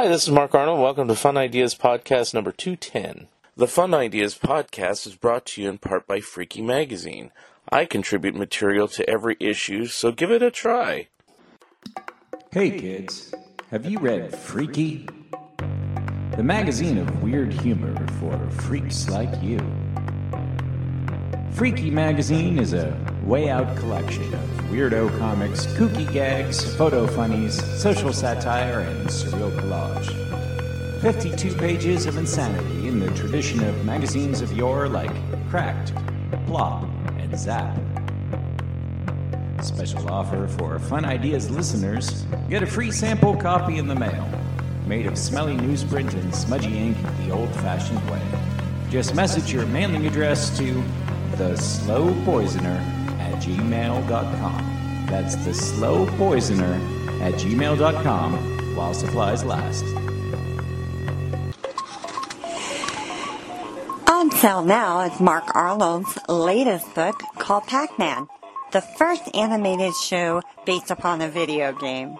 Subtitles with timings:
[0.00, 0.80] Hi, this is Mark Arnold.
[0.80, 3.28] Welcome to Fun Ideas Podcast number 210.
[3.54, 7.32] The Fun Ideas Podcast is brought to you in part by Freaky Magazine.
[7.70, 11.08] I contribute material to every issue, so give it a try.
[12.50, 13.34] Hey kids,
[13.70, 15.06] have you read Freaky?
[16.34, 19.60] The magazine of weird humor for freaks like you.
[21.50, 22.96] Freaky Magazine is a
[23.30, 24.40] way out collection of
[24.72, 31.00] weirdo comics, kooky gags, photo funnies, social satire, and surreal collage.
[31.00, 35.12] 52 pages of insanity in the tradition of magazines of yore like
[35.48, 35.92] Cracked,
[36.48, 36.82] Plop,
[37.18, 37.78] and Zap.
[39.62, 44.28] Special offer for Fun Ideas listeners get a free sample copy in the mail,
[44.88, 48.22] made of smelly newsprint and smudgy ink the old fashioned way.
[48.90, 50.82] Just message your mailing address to
[51.36, 52.84] the slow poisoner
[53.40, 55.06] gmail.com.
[55.08, 56.74] That's the slow poisoner
[57.20, 59.84] at gmail.com while supplies last.
[64.08, 68.28] On sale now is Mark Arnold's latest book called Pac Man,
[68.70, 72.16] the first animated show based upon a video game.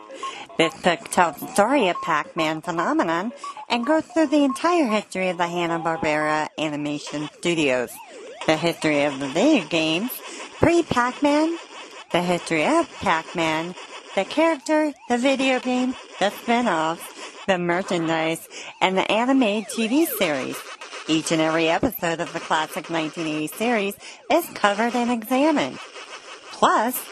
[0.57, 3.33] This book tells the story of Pac Man phenomenon
[3.69, 7.93] and goes through the entire history of the Hanna-Barbera Animation Studios,
[8.47, 10.11] the history of the video games,
[10.61, 11.57] pre-Pac Man,
[12.13, 13.75] the history of Pac Man,
[14.15, 17.03] the character, the video game, the spin-offs,
[17.47, 18.47] the merchandise,
[18.79, 20.59] and the animated TV series.
[21.09, 23.97] Each and every episode of the classic 1980 series
[24.31, 25.79] is covered and examined.
[26.53, 27.03] Plus,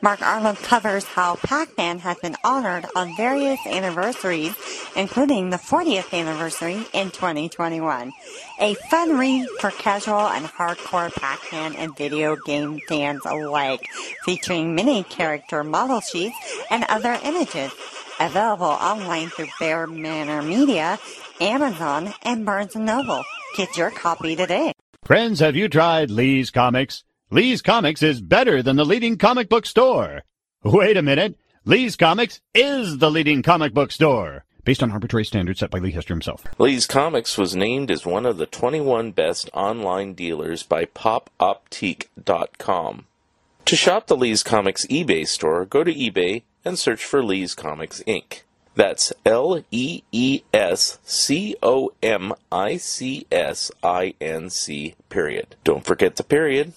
[0.00, 4.54] Mark Arnold covers how Pac-Man has been honored on various anniversaries,
[4.94, 8.12] including the 40th anniversary in 2021.
[8.60, 13.88] A fun read for casual and hardcore Pac-Man and video game fans alike,
[14.24, 16.36] featuring mini character model sheets
[16.70, 17.72] and other images.
[18.20, 20.98] Available online through Bear Manor Media,
[21.40, 23.24] Amazon, and Barnes & Noble.
[23.56, 24.72] Get your copy today.
[25.04, 27.02] Friends, have you tried Lee's Comics?
[27.30, 30.22] Lee's Comics is better than the leading comic book store.
[30.64, 31.38] Wait a minute.
[31.66, 34.46] Lee's Comics is the leading comic book store.
[34.64, 36.42] Based on arbitrary standards set by Lee Hester himself.
[36.58, 43.04] Lee's Comics was named as one of the 21 best online dealers by popoptique.com.
[43.66, 48.02] To shop the Lee's Comics eBay store, go to eBay and search for Lee's Comics
[48.06, 48.40] Inc.
[48.74, 55.56] That's L E E S C O M I C S I N C period.
[55.62, 56.72] Don't forget the period.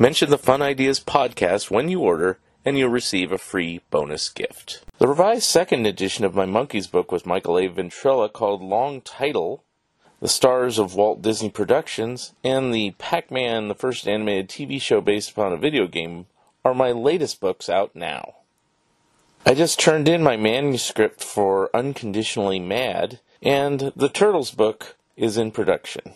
[0.00, 4.82] Mention the Fun Ideas podcast when you order, and you'll receive a free bonus gift.
[4.96, 7.68] The revised second edition of my Monkees book with Michael A.
[7.68, 9.62] Ventrella called Long Title,
[10.20, 15.02] The Stars of Walt Disney Productions, and the Pac Man, the first animated TV show
[15.02, 16.24] based upon a video game,
[16.64, 18.36] are my latest books out now.
[19.44, 25.50] I just turned in my manuscript for Unconditionally Mad, and the Turtles book is in
[25.50, 26.14] production.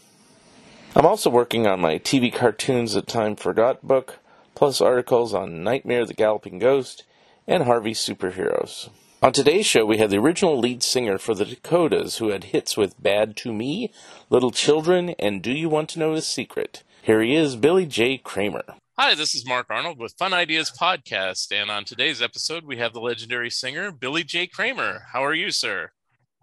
[0.97, 4.21] I'm also working on my TV Cartoons That Time Forgot book,
[4.55, 7.03] plus articles on Nightmare the Galloping Ghost
[7.49, 8.91] and Harvey Superheroes.
[9.21, 12.77] On today's show, we have the original lead singer for the Dakotas who had hits
[12.77, 13.93] with Bad to Me,
[14.31, 16.85] Little Children, and Do You Want to Know the Secret?
[17.03, 18.17] Here he is, Billy J.
[18.19, 18.63] Kramer.
[18.97, 22.93] Hi, this is Mark Arnold with Fun Ideas Podcast, and on today's episode, we have
[22.93, 24.47] the legendary singer Billy J.
[24.47, 25.07] Kramer.
[25.13, 25.91] How are you, sir?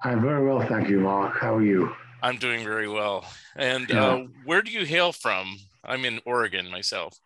[0.03, 1.39] I'm very well, thank you, Mark.
[1.39, 1.95] How are you?
[2.21, 3.25] I'm doing very well.
[3.55, 4.05] And Yeah.
[4.05, 5.57] uh, where do you hail from?
[5.83, 7.17] I'm in Oregon myself.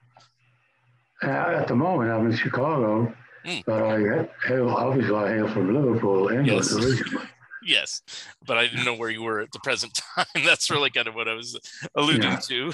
[1.24, 3.13] Uh, at the moment, I'm in Chicago,
[3.45, 3.63] Mm.
[3.65, 6.74] but I hail, obviously I hail from Liverpool, England Yes.
[6.74, 7.27] originally.
[7.68, 8.03] Yes,
[8.45, 10.44] but I didn't know where you were at the present time.
[10.45, 11.57] That's really kind of what I was
[11.95, 12.39] alluding Yeah.
[12.47, 12.74] to.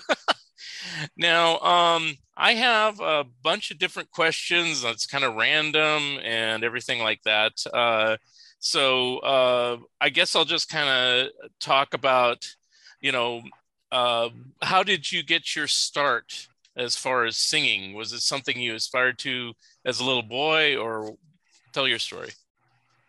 [1.18, 7.00] now, um, I have a bunch of different questions that's kind of random and everything
[7.00, 7.54] like that.
[7.74, 8.18] Uh,
[8.62, 12.48] so uh, I guess I'll just kind of talk about,
[13.02, 13.42] you know,
[13.92, 14.30] uh,
[14.62, 16.48] how did you get your start
[16.78, 17.96] as far as singing?
[17.96, 19.54] Was it something you aspired to
[19.84, 21.16] as a little boy, or
[21.74, 22.30] tell your story?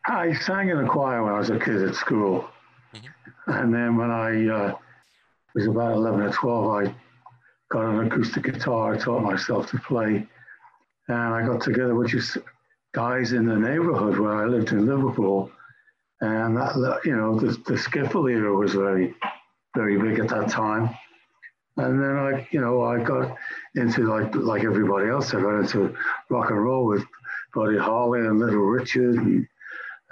[0.07, 2.49] I sang in a choir when I was a kid at school.
[2.95, 3.13] Mhm.
[3.49, 4.75] And then when I uh,
[5.55, 6.95] was about 11 or 12, I
[7.71, 8.95] got an acoustic guitar.
[8.95, 10.27] I taught myself to play,
[11.09, 12.11] and I got together with
[12.93, 15.51] guys in the neighborhood where I lived in Liverpool,
[16.21, 19.15] and that you know the, the skiffle era was very
[19.75, 20.95] very big at that time.
[21.79, 23.35] And then I, you know, I got
[23.75, 25.33] into like like everybody else.
[25.33, 25.95] I got into
[26.29, 27.03] rock and roll with
[27.55, 29.47] Buddy Holly and Little Richard and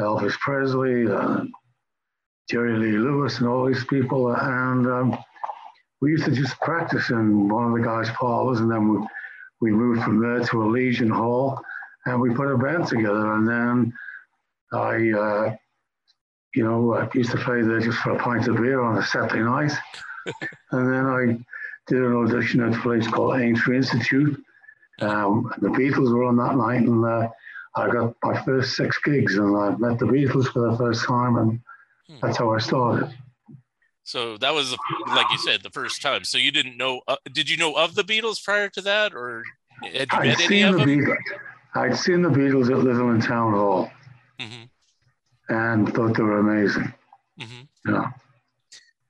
[0.01, 1.53] Elvis Presley, and
[2.49, 4.33] Jerry Lee Lewis, and all these people.
[4.33, 5.19] And um,
[6.01, 9.07] we used to just practice in one of the guys' parlors, and then we
[9.61, 11.63] we moved from there to a Legion Hall,
[12.13, 13.35] and we put a band together.
[13.35, 13.93] And then
[14.73, 15.57] I, uh,
[16.55, 19.05] you know, I used to play there just for a pint of beer on a
[19.05, 19.73] Saturday night.
[20.73, 21.39] and then I
[21.87, 24.43] did an audition at a place called Aintree Institute.
[25.01, 27.29] Um, the Beatles were on that night, and uh,
[27.75, 31.37] I got my first six gigs, and I met the Beatles for the first time,
[31.37, 31.61] and
[32.21, 33.11] that's how I started.
[34.03, 34.77] So that was,
[35.09, 36.25] like you said, the first time.
[36.25, 37.01] So you didn't know?
[37.07, 39.45] Uh, did you know of the Beatles prior to that, or
[39.83, 40.89] had you I'd met any of the them?
[40.89, 41.17] Beatles.
[41.75, 43.91] I'd seen the Beatles at Litherland Town Hall
[44.39, 44.65] hmm
[45.49, 46.93] and thought they were amazing.
[47.39, 48.07] hmm You know.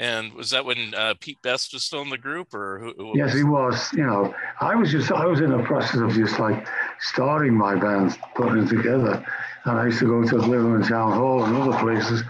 [0.01, 2.95] And was that when uh, Pete Best was still in the group, or who?
[2.97, 3.93] who Yes, he was.
[3.93, 6.67] You know, I was just I was in the process of just like
[7.01, 9.23] starting my band, putting it together,
[9.67, 12.23] and I used to go to Liverpool Town Hall and other places,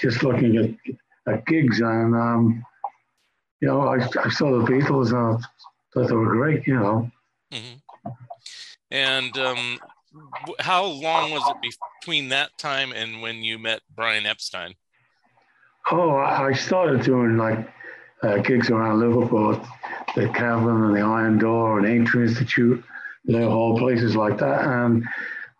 [0.00, 2.64] just looking at, at gigs, and um,
[3.60, 5.46] you know, I, I saw the Beatles and I
[5.94, 6.66] thought they were great.
[6.66, 7.10] You know,
[7.52, 7.74] hmm
[8.92, 9.80] And um,
[10.60, 11.56] how long was it
[11.98, 14.74] between that time and when you met Brian Epstein?
[15.90, 17.58] oh, I, started doing like
[18.22, 19.60] uh, gigs around Liverpool,
[20.14, 22.84] the Cavern and the Iron Door and Aintree Institute,
[23.24, 25.04] you know, all places like that, and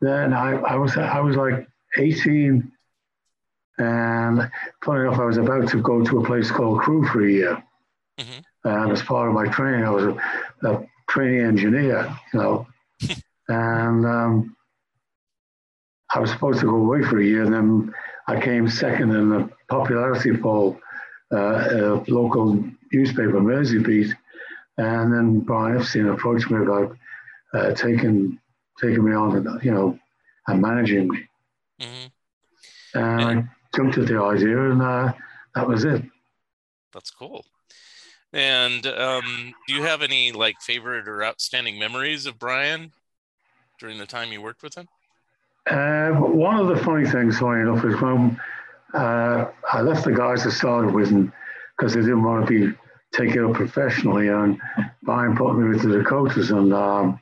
[0.03, 2.71] then I, I was I was like 18
[3.79, 4.51] and
[4.85, 7.63] funny enough I was about to go to a place called Crewe for a year
[8.21, 8.45] Mhm.
[8.65, 12.67] and as part of my training I was a, a trainee engineer you know
[13.49, 14.57] and um,
[16.11, 17.95] I was supposed to go away for a year and then
[18.27, 20.79] I came second in the popularity poll
[21.33, 22.63] uh, a local
[22.93, 24.15] newspaper Mersey Beat.
[24.79, 26.97] And then Brian Epstein approached me about
[27.55, 28.39] uh, taking
[28.81, 29.99] taking me on and you know
[30.47, 31.19] and managing me.
[31.81, 32.07] Hmm
[32.95, 33.45] and I
[33.75, 35.13] jumped at the idea, and uh,
[35.55, 36.03] that was it.
[36.93, 37.45] That's cool.
[38.33, 42.93] And um, do you have any like favorite or outstanding memories of Brian
[43.79, 44.89] during the time you worked with him?
[45.69, 48.41] Uh, one of the funny things, funny enough, is when
[48.95, 51.11] uh, I left the guys I started with,
[51.77, 52.79] because they didn't want to be
[53.13, 54.61] taken up professionally, and
[55.03, 57.21] Brian put me with the Dakotas, and um,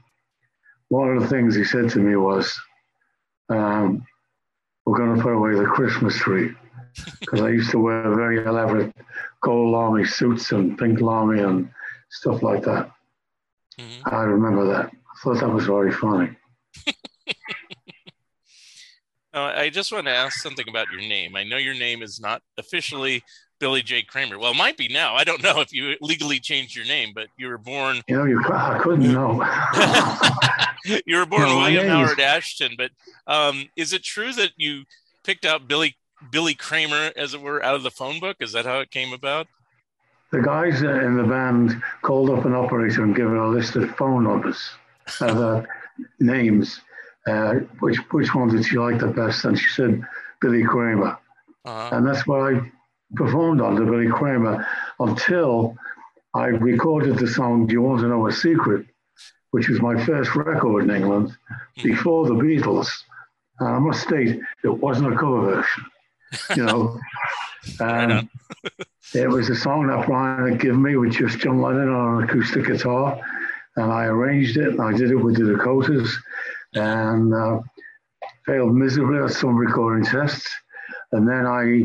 [0.88, 2.58] one of the things he said to me was,
[3.50, 4.06] um,
[4.86, 6.54] "We're going to put away the Christmas tree,"
[7.20, 8.94] because I used to wear very elaborate
[9.42, 11.70] gold lamé suits and pink lamé and
[12.10, 12.90] stuff like that.
[13.78, 14.86] hmm I remember that.
[14.86, 16.36] I thought that was very funny.
[19.32, 21.36] Uh, I just want to ask something about your name.
[21.36, 23.22] I know your name is not officially
[23.60, 24.02] Billy J.
[24.02, 24.40] Kramer.
[24.40, 25.14] Well, it might be now.
[25.14, 28.24] I don't know if you legally changed your name, but you were born You know,
[28.24, 29.40] you I couldn't know.
[31.06, 32.72] you were born No, William Howard Ashton.
[32.76, 32.90] But
[33.28, 34.82] um, is it true that you
[35.22, 35.96] picked out Billy
[36.32, 38.38] Billy Kramer, as it were, out of the phone book?
[38.40, 39.46] Is that how it came about?
[40.30, 43.90] the guys in the band called up an operator and gave her a list of
[43.96, 44.70] phone numbers,
[45.20, 45.62] uh,
[46.18, 46.80] names.
[47.26, 49.44] Uh, which which one did she like the best?
[49.44, 50.02] And she said
[50.40, 51.18] Billy Kramer,
[51.64, 52.72] Uh, and that's what I
[53.14, 54.66] performed under Billy Kramer
[54.98, 55.76] until
[56.34, 58.86] I recorded the song "Do You Want to Know a Secret,"
[59.50, 61.36] which was my first record in England
[61.82, 62.88] before the Beatles.
[63.58, 65.84] And I must state, it wasn't a cover version.
[66.56, 67.00] You know,
[67.80, 68.30] um,
[69.14, 72.28] it was a song that Brian had given me with just John Lennon on an
[72.28, 73.20] acoustic guitar,
[73.82, 76.16] and I arranged it I did it with the Dakotas,
[76.74, 77.60] and uh,
[78.46, 80.48] failed miserably at some recording tests.
[81.12, 81.84] And then I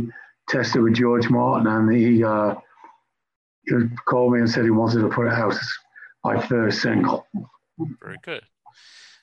[0.50, 2.56] tested with George Martin, and he, uh,
[3.66, 3.74] he
[4.06, 5.70] called me and said he wanted to put it out as
[6.24, 7.26] my first single.
[8.02, 8.44] very good.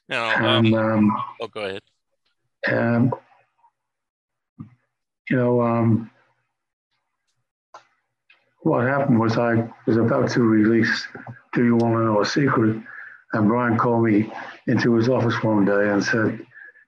[0.09, 1.83] Now, um, And um, oh, go ahead.
[2.69, 3.15] um,
[5.31, 6.11] you know, um,
[8.63, 11.07] what happened was I was about to release
[11.53, 12.83] Do You Want to Know a Secret?
[13.33, 14.31] And Brian called me
[14.67, 16.45] into his office one day and said,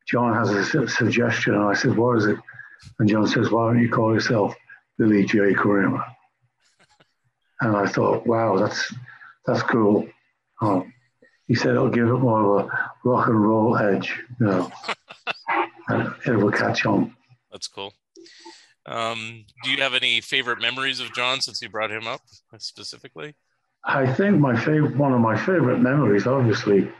[0.06, 1.54] John has a su- suggestion.
[1.54, 2.38] And I said, What is it?
[2.98, 4.54] And John says, Why don't you call yourself
[4.98, 5.54] Billy J.
[5.54, 6.04] Kramer?
[7.60, 8.92] And I thought, Wow, that's
[9.46, 10.06] that's cool.
[10.60, 10.92] Um,
[11.46, 14.72] he said it'll give it more of a rock and roll edge, you know,
[15.88, 17.14] and it will catch on.
[17.52, 17.92] That's cool.
[18.86, 22.20] Um, do you have any favorite memories of John since you brought him up
[22.58, 23.34] specifically?
[23.86, 26.90] I think my favorite, one of my favorite memories, obviously,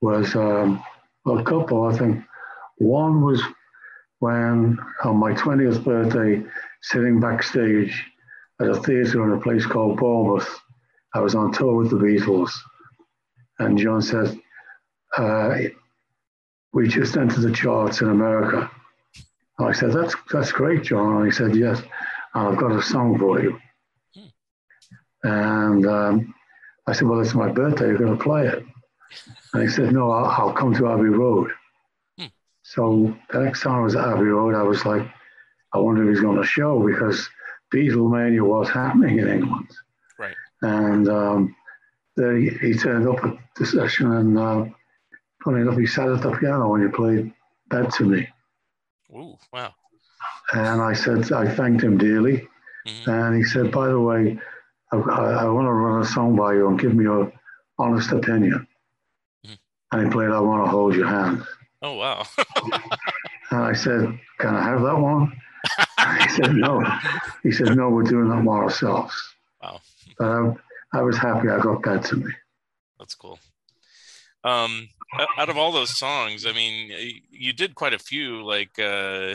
[0.00, 0.82] was um,
[1.26, 1.84] a couple.
[1.84, 2.22] I think
[2.78, 3.42] one was
[4.18, 6.44] when on my 20th birthday,
[6.82, 8.04] sitting backstage
[8.60, 10.60] at a theatre in a place called Bournemouth,
[11.14, 12.52] I was on tour with the Beatles,
[13.58, 14.38] and John said,
[15.16, 15.56] uh,
[16.72, 18.70] "We just entered the charts in America."
[19.58, 21.82] And I said, "That's that's great, John." And he said, "Yes,
[22.34, 23.58] and I've got a song for you."
[25.22, 26.34] And um,
[26.86, 27.86] I said, Well, it's my birthday.
[27.86, 28.64] You're going to play it.
[29.52, 31.50] And he said, No, I'll, I'll come to Abbey Road.
[32.18, 32.26] Hmm.
[32.62, 35.06] So the next time I was at Abbey Road, I was like,
[35.72, 37.28] I wonder if he's going to show because
[37.72, 39.70] Beatlemania was happening in England.
[40.18, 40.34] Right.
[40.62, 41.56] And um,
[42.16, 44.64] then he, he turned up at the session and uh,
[45.44, 47.32] funny enough, he sat at the piano when he played
[47.68, 48.28] Bad to Me.
[49.14, 49.72] Ooh, wow.
[50.52, 52.48] And I said, I thanked him dearly.
[52.86, 53.08] Mhm.
[53.08, 54.38] And he said, by the way,
[54.92, 57.32] I, I, I want to run a song by you and give me your
[57.78, 58.66] honest opinion.
[59.46, 59.58] Mhm.
[59.92, 61.44] And he played, I Want to Hold Your Hand.
[61.82, 62.26] Oh, wow.
[63.52, 65.32] And I said, Can I have that one?
[66.22, 66.84] He said, No.
[67.42, 69.12] He said, No, we're doing that one ourselves.
[69.60, 69.80] Wow.
[70.18, 70.54] But I,
[70.98, 72.32] I was happy I got Bad to Me.
[73.00, 73.40] That's cool.
[74.44, 74.88] Um,
[75.36, 76.92] out of all those songs, I mean,
[77.30, 78.44] you did quite a few.
[78.44, 79.34] Like, uh,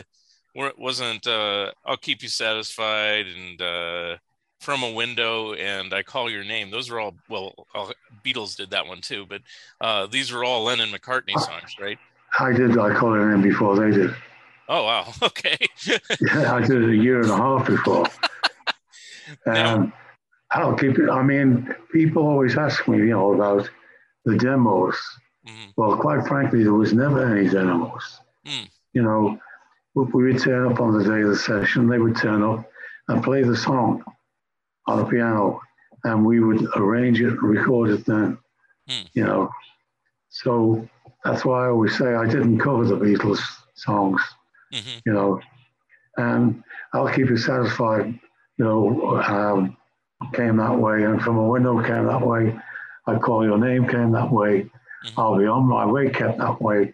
[0.54, 4.16] wasn't uh, "I'll Keep You Satisfied" and uh,
[4.60, 7.92] "From a Window" and "I Call Your Name." Those are all well, all,
[8.24, 9.42] Beatles did that one too, but
[9.80, 11.98] uh, these are all Lennon McCartney songs, right?
[12.38, 14.14] I did, I called it in before they did.
[14.68, 15.56] Oh wow, okay.
[16.20, 18.06] Yeah, I did it a year and a half before.
[19.46, 19.92] Now- Um,
[20.52, 21.10] I'll keep it.
[21.10, 23.68] I mean, people always ask me, you know, about
[24.24, 24.96] the demos.
[25.46, 25.72] Mhm.
[25.76, 28.20] Well, quite frankly, there was never any demos.
[28.46, 28.64] Hmm.
[28.92, 29.40] You know,
[29.94, 32.70] we would turn up on the day of the session, they would turn up
[33.08, 34.04] and play the song
[34.86, 35.60] on a piano,
[36.04, 38.38] and we would arrange it and record it then.
[38.88, 39.06] Hmm.
[39.14, 39.50] You know,
[40.28, 40.88] so
[41.24, 43.40] that's why I always say I didn't cover the Beatles
[43.74, 44.20] songs
[44.72, 45.02] Mhm.
[45.04, 45.40] you know,
[46.16, 46.62] and
[46.92, 48.06] I'll keep you satisfied,
[48.56, 49.76] you know, um,
[50.32, 52.58] came that way, and from a window came that way.
[53.06, 54.62] I call your name came that way.
[55.04, 55.12] Mhm.
[55.18, 56.92] I'll be on my way kept that way.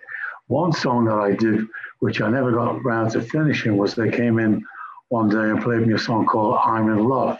[0.48, 1.66] One song that I did,
[2.00, 4.64] which I never got around to finishing, was they came in
[5.08, 7.38] one day and played me a song called "I'm in Love,".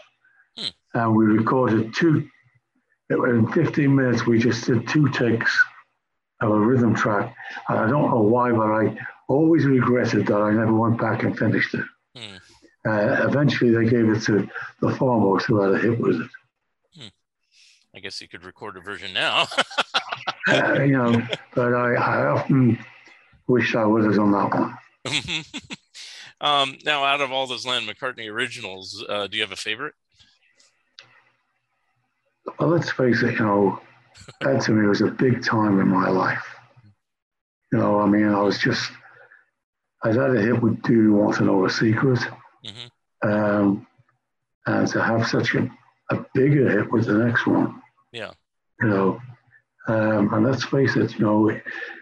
[0.94, 2.28] And we recorded two.
[3.10, 4.26] In 15 minutes.
[4.26, 5.54] We just did two takes
[6.40, 7.34] of a rhythm track,
[7.68, 8.96] and I don't know why, but I
[9.28, 11.84] always regretted that I never went back and finished it.
[12.16, 12.36] Hmm.
[12.88, 14.48] Uh, eventually, they gave it to
[14.80, 16.30] the Fourmost who had a hit with it.
[17.94, 19.46] I guess you could record a version now.
[20.48, 22.76] Uh, you know, but I, I often
[23.46, 24.76] wish I would have done that one.
[26.40, 29.94] um, now, out of all those Lennon McCartney originals, uh, do you have a favorite?
[32.44, 33.80] But let's face it, you know,
[34.40, 36.44] that to me was a big time in my life.
[37.72, 38.90] You know, I mean, I was just,
[40.02, 42.20] I'd had a hit with Do You Want to Know a Secret?
[42.64, 43.86] hmm Um,
[44.66, 45.70] and to have such a,
[46.10, 47.80] a bigger hit with the next one.
[48.12, 48.32] Yeah.
[48.80, 49.20] You know,
[49.88, 51.50] um, and let's face it, you know,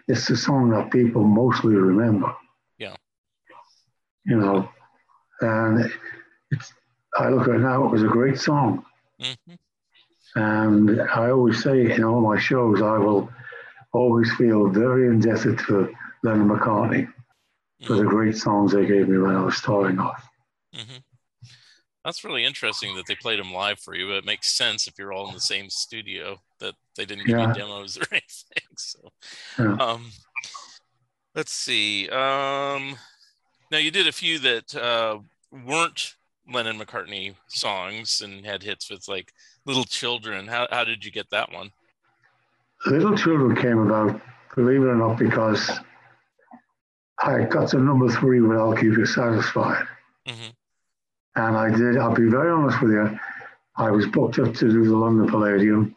[0.07, 2.35] it's the song that people mostly remember.
[2.77, 2.95] Yeah.
[4.25, 4.69] You know,
[5.41, 5.91] and
[6.51, 6.73] it's,
[7.17, 8.83] I look at it now, it was a great song.
[9.19, 9.53] hmm
[10.35, 13.29] And I always say in all my shows, I will
[13.93, 17.11] always feel very indebted to Lennon McCartney
[17.85, 20.25] for the great songs they gave me when I was starting off.
[20.73, 20.97] hmm
[22.05, 24.07] That's really interesting that they played them live for you.
[24.07, 27.39] But it makes sense if you're all in the same studio that they didn't give
[27.39, 27.47] Yeah.
[27.47, 28.75] you demos or anything.
[28.77, 28.99] So,
[29.59, 29.73] Yeah.
[29.79, 30.11] um,
[31.35, 32.07] let's see.
[32.09, 32.95] Um,
[33.71, 35.19] now you did a few that uh,
[35.51, 36.15] weren't
[36.51, 39.33] Lennon McCartney songs and had hits with like
[39.65, 40.47] Little Children.
[40.47, 41.71] How how did you get that one?
[42.85, 44.19] Little Children came about,
[44.55, 45.69] believe it or not, because
[47.19, 49.85] I got to number three with I'll Keep You Satisfied.
[50.27, 50.49] hmm
[51.35, 53.19] And I did, I'll be very honest with you,
[53.75, 55.95] I was booked up to do the London Palladium.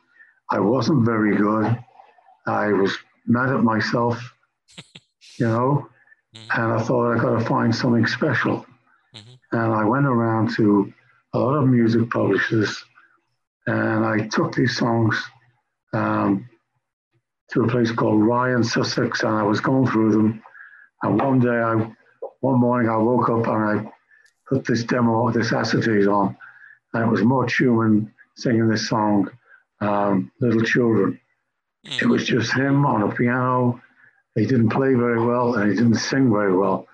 [0.51, 1.77] I wasn't very good.
[2.47, 2.95] I was
[3.27, 4.19] mad at myself,
[5.39, 5.89] you know,
[6.35, 6.59] Mhm.
[6.63, 8.67] and I thought I got to find something special.
[9.15, 9.39] Mhm.
[9.53, 10.93] And I went around to
[11.33, 12.85] a lot of music publishers
[13.67, 15.23] and I took these songs
[15.93, 16.49] um,
[17.51, 20.43] to a place called Rye in Sussex and I was going through them.
[21.03, 21.75] And one day, I,
[22.41, 23.93] one morning, I woke up and I
[24.49, 26.37] put this demo, this acetate on,
[26.93, 29.31] and it was Mort Shuman singing this song,
[29.81, 31.21] um, Little Children.
[31.85, 33.83] It was just him on a piano.
[34.35, 36.89] He didn't play very well and he didn't sing very well,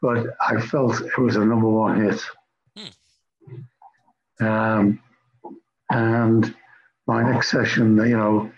[0.00, 2.20] but I felt it was a number one hit.
[4.40, 5.00] Um,
[5.92, 6.54] and
[7.06, 8.50] my next session, you know,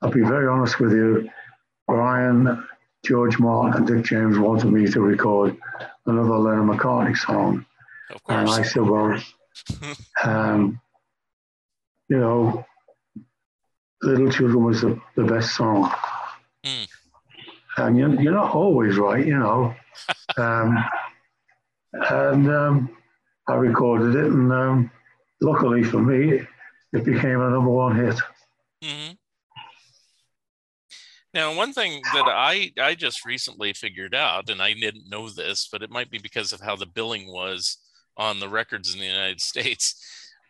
[0.00, 1.28] I'll be very honest with you,
[1.86, 2.66] Brian,
[3.04, 5.56] George Martin, and Dick James wanted me to record
[6.06, 7.66] another Lennon McCartney song.
[8.10, 9.20] Of And I said, well,
[10.24, 10.80] um,
[12.08, 12.64] you know,
[14.02, 15.92] Little Children was the, the best song.
[16.64, 16.84] Hmm.
[17.76, 19.74] And you're, you're not always right, you know.
[20.38, 20.84] um,
[21.92, 22.96] and um,
[23.46, 24.90] I recorded it, and um,
[25.42, 26.46] luckily for me,
[26.92, 28.20] it became a number one hit.
[28.82, 29.12] hmm
[31.34, 35.68] Now, one thing that I I just recently figured out, and I didn't know this,
[35.70, 37.78] but it might be because of how the billing was
[38.16, 39.94] on the records in the United States.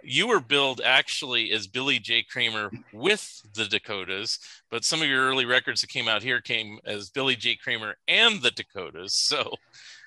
[0.02, 2.22] You were billed actually as Billy J.
[2.22, 4.38] Kramer with the Dakotas,
[4.70, 7.56] but some of your early records that came out here came as Billy J.
[7.56, 9.14] Kramer and the Dakotas.
[9.14, 9.54] So,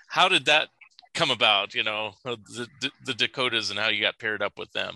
[0.08, 0.70] how did that
[1.14, 1.76] come about?
[1.76, 4.96] You know, the, the Dakotas and how you got paired up with them.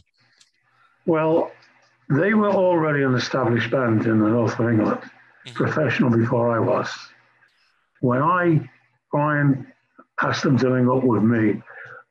[1.05, 1.51] Well,
[2.09, 5.01] they were already an established band in the north of England,
[5.53, 6.89] professional before I was.
[8.01, 8.69] When I,
[9.11, 9.71] Brian,
[10.21, 11.61] asked them to link up with me,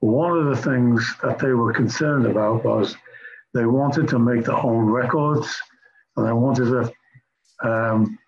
[0.00, 2.96] one of the things that they were concerned about was
[3.52, 5.60] they wanted to make their own records
[6.16, 8.18] and they wanted to, um,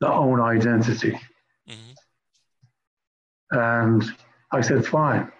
[0.00, 1.20] their own identity.
[1.68, 1.94] Mhm.
[3.50, 4.16] And
[4.52, 5.30] I said, fine.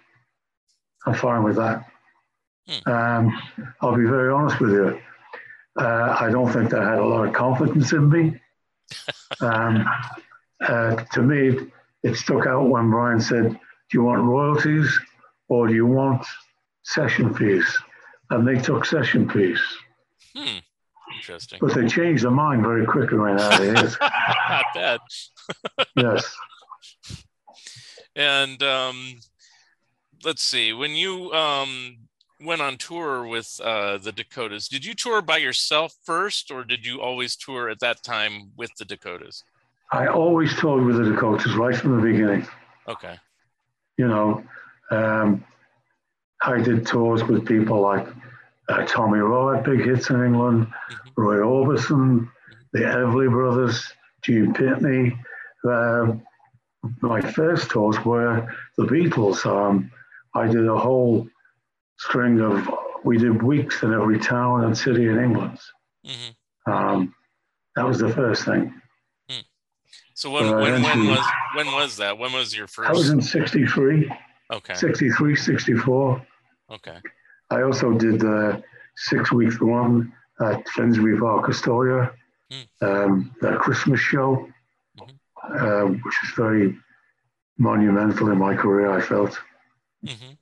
[1.07, 1.90] I'm fine with that.
[2.87, 3.41] Um,
[3.81, 5.01] I'll be very honest with you.
[5.79, 8.41] Uh, I don't think they had a lot of confidence in me.
[9.41, 9.89] Um,
[10.61, 11.71] uh, to me,
[12.03, 13.59] it stuck out when Brian said, Do
[13.93, 14.99] you want royalties
[15.49, 16.27] or do you want
[16.83, 17.79] session fees?
[18.31, 19.61] And they took session fees.
[20.37, 20.59] Hmm.
[21.15, 21.59] Interesting.
[21.61, 23.97] But they changed their mind very quickly when that is.
[24.01, 25.01] Not bad.
[25.97, 26.37] yes.
[28.17, 29.21] And um,
[30.25, 31.99] let's see, when you um,
[32.43, 36.87] went on tour with uh, the Dakotas, did you tour by yourself first, or did
[36.87, 39.45] you always tour at that time with the Dakotas?
[39.93, 42.47] I always toured with the Dakotas right from the beginning.
[42.89, 43.17] Okay.
[43.97, 44.43] you know,
[44.91, 45.45] um,
[46.43, 48.07] I did tours with people like
[48.69, 50.67] uh, Tommy Roe had big hits in England,
[51.17, 52.29] Roy Orbison,
[52.73, 55.19] the Everly Brothers, Gene Pitney.
[55.65, 56.23] Um,
[57.01, 58.49] my first tours were
[58.79, 59.45] the Beatles.
[59.45, 59.91] Um,
[60.35, 61.29] I did a whole
[62.05, 62.67] string of,
[63.05, 65.59] we did weeks in every town and city in England.
[66.05, 66.33] hmm
[66.73, 67.15] Um,
[67.77, 68.65] that was the first thing.
[70.15, 72.19] So when, Uh, when, when was when was that?
[72.19, 72.91] When was your first?
[72.91, 74.13] I was in 63,
[74.51, 74.75] Okay.
[74.75, 76.27] 63, 64.
[76.71, 76.99] Okay.
[77.51, 78.63] I also did the
[78.97, 80.13] six week one
[80.49, 82.13] at Finsbury Park, Astoria,
[82.83, 84.29] um, the Christmas show,
[85.59, 86.77] um, which is very
[87.57, 89.33] monumental in my career, I felt.
[90.05, 90.35] hmm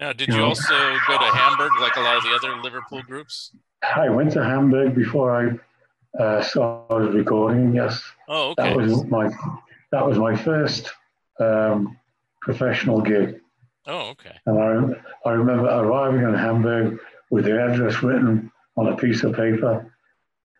[0.00, 0.44] Now, did you Yeah.
[0.44, 0.74] also
[1.06, 3.52] go to Hamburg like a lot of the other Liverpool groups?
[3.82, 8.02] I went to Hamburg before I uh, started recording, yes.
[8.28, 9.30] Oh, That was my
[9.92, 10.90] that was my first
[11.38, 11.98] um,
[12.40, 13.40] professional gig.
[13.86, 14.36] Oh, okay.
[14.46, 19.34] And I, I remember arriving in Hamburg with the address written on a piece of
[19.34, 19.92] paper.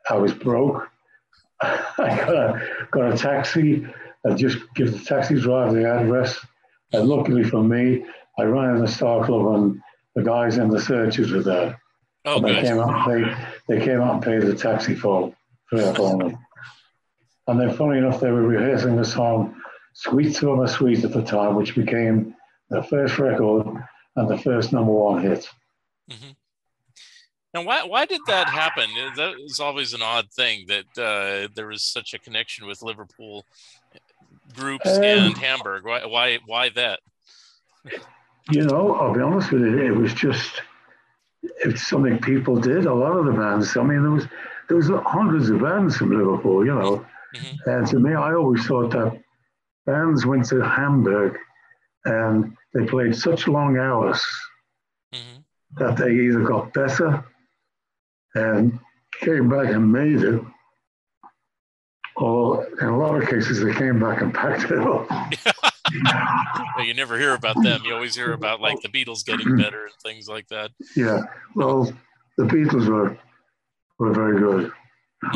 [0.08, 0.88] I was broke.
[1.62, 3.86] I got a, got a taxi.
[4.26, 6.44] I just give the taxi driver the address.
[6.92, 8.04] And luckily for me,
[8.40, 9.80] I ran in the Star Club and
[10.14, 11.80] the guys in the Searchers were there.
[12.24, 12.64] Oh, and they good.
[12.64, 15.34] came out and paid, they came out and paid the taxi for,
[15.72, 16.34] me.
[17.46, 19.60] And then funny enough, they were rehearsing the song
[19.94, 22.34] Sweets for My Sweet at the time, which became
[22.70, 23.66] the first record
[24.16, 25.48] and the first number one hit.
[26.10, 26.30] hmm
[27.54, 28.88] Now, why why did that happen?
[28.96, 32.82] Uh, That is always an odd thing that uh, there was such a connection with
[32.82, 33.44] Liverpool
[34.54, 35.84] groups Um, and Hamburg.
[35.84, 37.00] Why why why that?
[38.48, 40.62] You know, I'll be honest with you, it was just
[41.42, 42.86] it's something people did.
[42.86, 43.76] A lot of the bands.
[43.76, 44.26] I mean, there was
[44.68, 46.64] there was hundreds of bands from Liverpool.
[46.64, 47.56] You know, Mhm.
[47.66, 49.22] and to me, I always thought that
[49.86, 51.38] bands went to Hamburg
[52.04, 54.24] and they played such long hours
[55.12, 55.38] hmm
[55.76, 57.22] that they either got better
[58.34, 58.78] and
[59.20, 60.42] came back and made it,
[62.16, 65.08] or in a lot of cases they came back and packed it up.
[66.84, 67.82] You never hear about them.
[67.84, 70.70] You always hear about like the Beatles getting better and things like that.
[70.96, 71.22] Yeah,
[71.54, 71.92] well,
[72.38, 73.18] the Beatles were
[73.98, 74.72] were very good,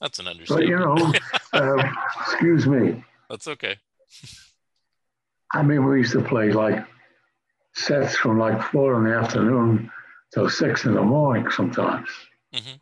[0.00, 0.68] That's an understatement.
[0.68, 3.02] but you know, uh, excuse me.
[3.28, 3.76] That's okay.
[5.52, 6.84] I mean, we used to play like
[7.74, 9.90] sets from like four in the afternoon
[10.32, 12.08] till six in the morning sometimes.
[12.54, 12.80] Mhm.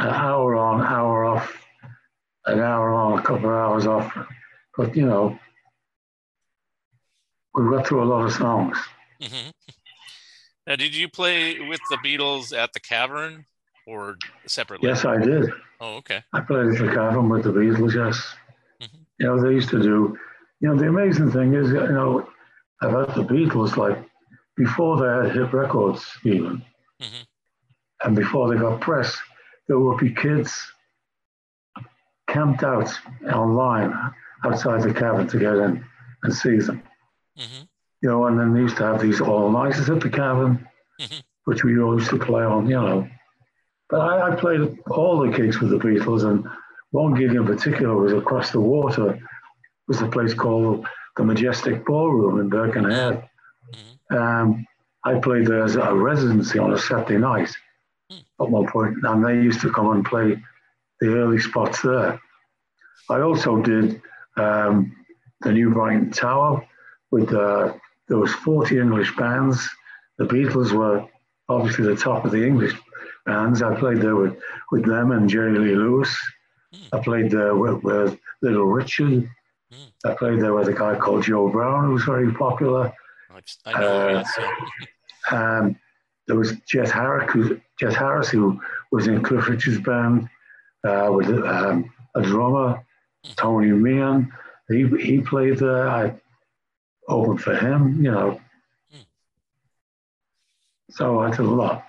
[0.00, 1.56] An hour on, hour off,
[2.46, 4.16] an hour on, a couple of hours off.
[4.76, 5.38] But you know,
[7.54, 8.76] we got through a lot of songs.
[9.20, 9.50] hmm
[10.66, 13.46] Now, did you play with the Beatles at the Cavern?
[13.86, 14.88] or separately?
[14.88, 15.50] Yes, I did.
[15.78, 16.22] Oh, okay.
[16.32, 17.94] I played at the Cavern with the Beatles.
[17.94, 18.34] Yes.
[18.80, 19.04] Mhm.
[19.18, 20.18] You know, they used to do.
[20.60, 22.26] You know, the amazing thing is, you know,
[22.80, 23.98] about the Beatles, like
[24.56, 26.64] before they had hit records, even,
[27.02, 27.26] Mhm.
[28.04, 29.20] and before they got press,
[29.68, 30.72] there would be kids
[32.28, 32.88] camped out
[33.32, 33.92] online
[34.44, 35.84] outside the cavern to get in
[36.22, 36.82] and see them.
[37.36, 37.62] Hmm
[38.02, 40.68] You know, and then they used to have these all nighters at the cavern,
[41.00, 41.22] Mhm.
[41.44, 43.08] which we all used to play on, you know.
[43.88, 46.46] But I, I played all the gigs with the Beatles, and
[46.90, 49.18] one gig in particular was across the water,
[49.88, 53.28] was a place called the Majestic Ballroom in Birkenhead.
[54.10, 54.16] Mhm.
[54.16, 54.66] Um,
[55.04, 57.50] I played there as a residency on a Saturday night
[58.40, 60.42] at one point, and they used to come and play
[61.00, 62.20] the early spots there.
[63.10, 64.00] I also did
[64.36, 64.94] um,
[65.40, 66.66] the New Brighton Tower
[67.14, 67.72] with uh,
[68.08, 69.68] there was 40 English bands.
[70.18, 71.06] The Beatles were
[71.48, 72.74] obviously the top of the English
[73.24, 73.62] bands.
[73.62, 74.36] I played there with,
[74.72, 76.12] with them and Jerry Lee Lewis.
[76.92, 79.30] I played there with, with Little Richard.
[79.72, 79.90] Mm.
[80.04, 82.92] I played there with a guy called Joe Brown, who was very popular.
[83.30, 84.24] I I know.
[85.30, 85.34] Uh.
[85.36, 85.76] Um,
[86.26, 90.28] there was Jet Harris, who, Jet Harris, who was in Cliff Richard's band
[90.82, 92.84] uh, with um, a drummer,
[93.36, 94.32] Tony Meehan.
[94.68, 95.88] He he played there.
[95.88, 96.14] I
[97.08, 98.40] opened for him, you know.
[100.90, 101.84] So I did a lot.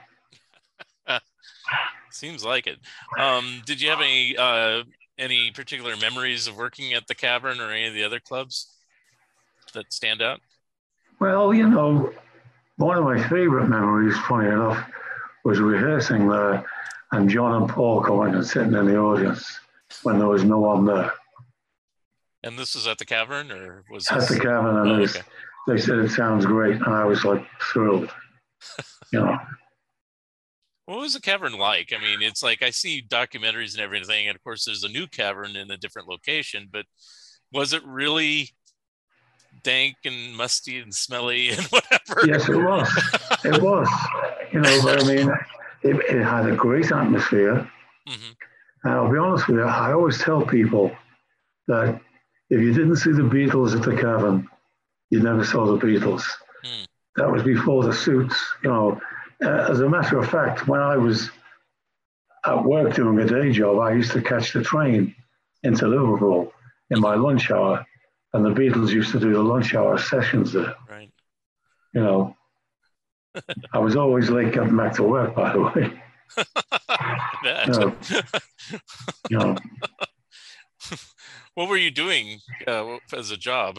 [2.12, 2.80] Seems like it.
[3.19, 4.84] Um, did you have any uh,
[5.17, 8.73] any particular memories of working at the Cavern or any of the other clubs
[9.73, 10.39] that stand out?
[11.19, 12.13] Well, you know,
[12.78, 14.89] one of my favorite memories, funny enough,
[15.43, 16.65] was rehearsing there
[17.12, 19.60] and John and Paul coming and sitting in the audience
[20.04, 21.12] when there was no one there.
[22.46, 24.30] And this was at the Cavern, or was At this?
[24.30, 24.78] the cavern?
[24.78, 25.22] and Oh, they, okay.
[25.68, 28.10] they said it sounds great, and I was like thrilled.
[29.12, 29.38] You know,
[30.86, 31.94] What was the cavern like?
[31.96, 35.08] I mean, it's like I see documentaries and everything, and of course, there's a new
[35.08, 36.68] cavern in a different location.
[36.72, 36.86] But
[37.52, 38.50] was it really
[39.64, 42.28] dank and musty and smelly and whatever?
[42.28, 42.90] yes, it was.
[43.44, 43.88] It was.
[44.52, 45.30] You know, but I mean,
[45.84, 47.70] it, it had a great atmosphere.
[48.08, 48.32] hmm
[48.84, 50.92] And I'll be honest with you, I always tell people
[51.68, 52.00] that
[52.50, 54.48] if you didn't see the Beatles at the Cavern,
[55.10, 56.24] you never saw the Beatles.
[56.64, 56.84] Hmm.
[57.16, 58.36] That was before the suits.
[58.64, 59.02] You know,
[59.44, 61.30] uh, as a matter of fact, when I was
[62.46, 65.16] at work doing a day job, I used to catch the train
[65.64, 66.54] into Liverpool
[66.92, 67.86] in my lunch hour,
[68.34, 70.76] and the Beatles used to do the lunch hour sessions there.
[70.90, 71.12] Right.
[71.94, 72.38] You know,
[73.74, 76.02] I was always late getting back to work, by the way.
[77.44, 77.68] That.
[77.68, 77.96] No.
[79.30, 79.56] You know,
[81.56, 83.78] what were you doing uh, as a job?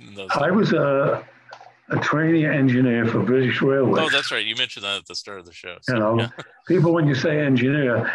[0.00, 1.24] in those- I was a,
[1.90, 4.02] a trainee engineer for British Railways.
[4.04, 4.44] oh, that's right.
[4.44, 5.76] You mentioned that at the start of the show.
[5.82, 6.28] So, You know, yeah.
[6.68, 8.10] people when you say engineer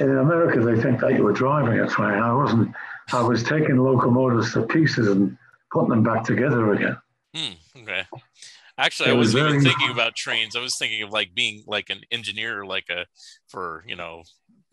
[0.00, 2.18] in America, they think that you were driving a train.
[2.22, 2.72] I wasn't.
[3.12, 5.36] I was taking locomotives to pieces and
[5.72, 6.96] putting them back together again.
[7.34, 8.04] Hmm, okay.
[8.78, 10.56] Actually, It I was wasn't even thinking about trains.
[10.56, 13.06] I was thinking of like being like an engineer, like a
[13.48, 14.22] for you know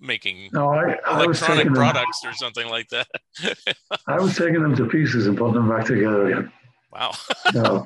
[0.01, 1.75] making No, I, I electronic taking them.
[1.75, 3.07] products or something like that.
[4.07, 6.51] I was taking them to pieces and putting them back together again.
[6.91, 7.13] wow.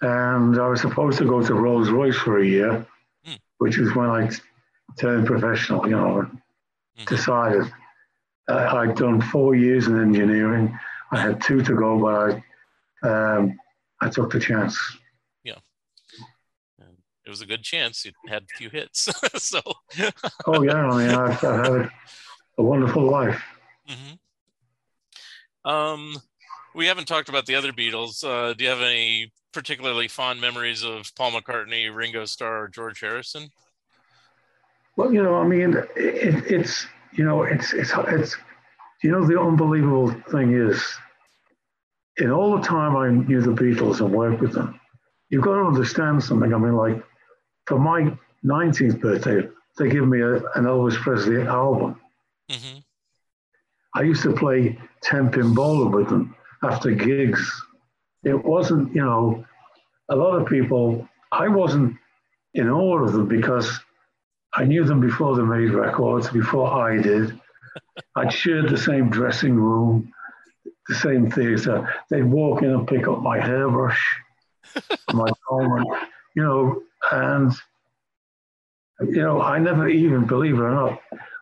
[0.00, 2.84] And I was supposed to go to Rolls Royce for a year,
[3.24, 3.34] Hmm.
[3.58, 4.28] which is when I
[4.98, 5.84] turned professional.
[5.88, 6.30] You know,
[6.98, 7.06] Mhm.
[7.06, 7.72] decided
[8.48, 10.76] uh, I'd done four years in engineering.
[11.12, 12.40] I had two to go, but
[13.04, 13.58] I um,
[14.00, 14.76] I took the chance.
[17.24, 18.04] It was a good chance.
[18.04, 19.08] You had a few hits.
[19.36, 19.60] so.
[20.46, 21.90] Oh yeah, I mean I've, I've had
[22.58, 23.42] a wonderful life.
[23.88, 24.18] Mhm.
[25.70, 26.16] Um,
[26.74, 28.24] we haven't talked about the other Beatles.
[28.24, 33.00] Uh, do you have any particularly fond memories of Paul McCartney, Ringo Starr, or George
[33.00, 33.48] Harrison?
[34.96, 38.36] Well, you know, I mean, it, it's you know, it's it's it's
[39.02, 40.82] you know, the unbelievable thing is,
[42.18, 44.80] in all the time I knew the Beatles and worked with them,
[45.28, 46.54] you've got to understand something.
[46.54, 47.02] I mean, like
[47.66, 49.48] for my 19th birthday,
[49.78, 52.00] they give me a, an Elvis Presley album.
[52.50, 52.78] hmm
[53.94, 57.52] I used to play 10 pin bowler with them after gigs.
[58.24, 59.44] It wasn't, you know,
[60.08, 61.96] a lot of people, I wasn't
[62.54, 63.80] in awe of them because
[64.54, 67.38] I knew them before they made records, before I did.
[68.16, 70.12] I'd shared the same dressing room,
[70.88, 71.88] the same theater.
[72.10, 74.02] They'd walk in and pick up my hairbrush,
[75.12, 75.84] my comb,
[76.34, 77.52] you know, and,
[79.00, 81.00] you know, I never even, believe it or not,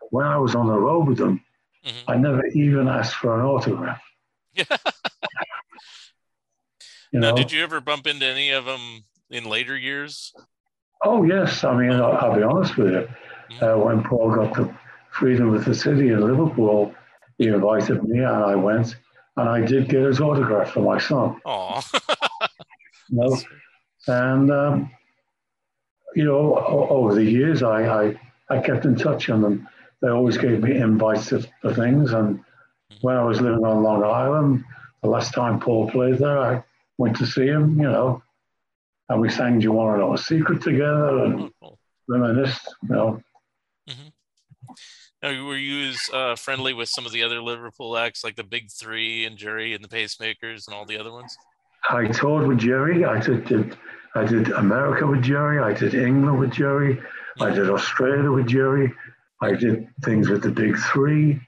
[0.09, 1.43] when I was on the road with them,
[1.83, 4.01] hmm I never even asked for an autograph.
[7.13, 7.35] You Now, know?
[7.35, 10.33] did you ever bump into any of them in later years?
[11.03, 13.07] Oh yes, I mean I'll, I'll be honest with you.
[13.61, 14.73] Uh, when Paul got the
[15.11, 16.95] Freedom of the City in Liverpool,
[17.37, 18.95] he invited me and I went
[19.35, 21.41] and I did get his autograph for my son.
[21.45, 21.81] Oh,
[23.09, 23.37] You know?
[24.07, 24.91] And, um,
[26.15, 28.19] you know, over the years, I, I,
[28.49, 29.67] I kept in touch and them.
[30.01, 32.11] They always gave me invites to, to things.
[32.11, 32.43] And
[33.01, 34.63] when I was living on Long Island,
[35.03, 36.63] the last time Paul played there, I
[36.97, 38.23] went to see him, you know,
[39.09, 41.77] and we sang Do You Want to Know a Secret together and cool.
[42.07, 43.21] reminisced, you know.
[45.21, 48.43] Now, were you as uh, friendly with some of the other Liverpool acts, like the
[48.43, 51.37] Big Three and Gerry and the Pacemakers and all the other ones?
[51.89, 53.05] I toured with Gerry.
[53.05, 53.77] I did, did
[54.15, 55.59] I did America with Gerry.
[55.59, 57.01] I did England with Gerry.
[57.39, 58.93] I did Australia with Gerry.
[59.41, 61.39] I did things with the Big Three.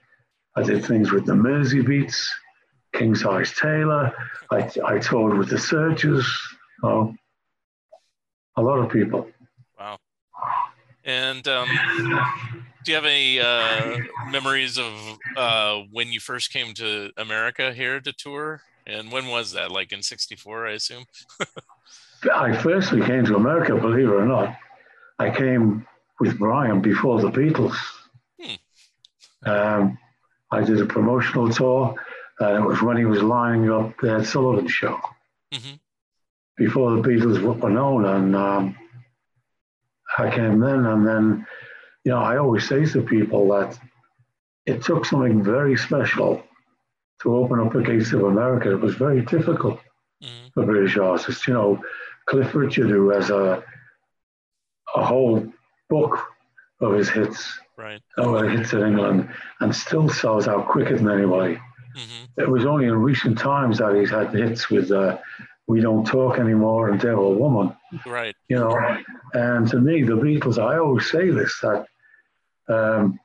[0.56, 2.32] I did things with the Mersey Beats,
[2.92, 4.12] King Size Taylor.
[4.50, 6.26] I, I toured with the Searchers.
[6.82, 7.14] Oh,
[8.56, 9.28] a lot of people.
[9.78, 9.98] Wow.
[11.04, 11.68] And um,
[12.84, 13.98] do you have any uh,
[14.30, 18.62] memories of uh, when you first came to America here to tour?
[18.86, 19.70] And when was that?
[19.70, 21.04] Like in '64, I assume.
[22.32, 24.56] I firstly came to America, believe it or not.
[25.18, 25.86] I came
[26.20, 27.76] with Brian before the Beatles.
[29.46, 29.98] Um,
[30.50, 31.94] I did a promotional tour,
[32.40, 34.98] and it was when he was lining up the Ed Sullivan show
[35.52, 35.74] hmm
[36.56, 38.04] before the Beatles were known.
[38.04, 38.76] And um,
[40.16, 41.46] I came then, and then,
[42.04, 43.76] you know, I always say to people that
[44.64, 46.44] it took something very special
[47.22, 48.70] to open up the gates of America.
[48.70, 49.80] It was very difficult
[50.22, 51.46] hmm for British artists.
[51.48, 51.82] You know,
[52.26, 53.62] Cliff Richard, who has a
[54.94, 55.44] a whole
[55.90, 56.18] book
[56.80, 58.00] of his hits, Right.
[58.18, 59.28] of hits in England,
[59.60, 61.54] and still sells out quicker than anybody.
[61.96, 65.18] hmm It was only in recent times that he's had hits with uh,
[65.66, 67.74] "We Don't Talk Anymore" and "Devil Woman."
[68.06, 68.36] Right.
[68.48, 68.74] You know,
[69.34, 70.58] and to me, the Beatles.
[70.58, 71.86] I always say this that
[72.68, 73.18] um,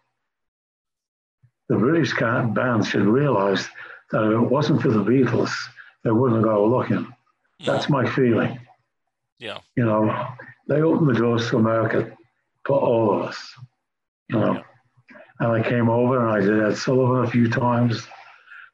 [1.70, 3.68] the British bands should realise
[4.12, 5.52] that if it wasn't for the Beatles,
[6.04, 7.08] they wouldn't go looking.
[7.66, 8.60] That's my feeling.
[9.38, 9.60] Yeah.
[9.76, 10.28] You know,
[10.68, 12.12] they opened the doors to America
[12.66, 13.56] for all of us.
[14.30, 14.64] You know,
[15.40, 18.08] and I came over and I did Ed Sullivan a few times.